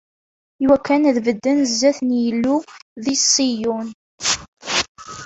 [0.63, 2.55] Iwakken ad bedden zdat n Yillu,
[3.03, 3.87] di Ṣiyun.